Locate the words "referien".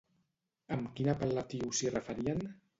1.95-2.45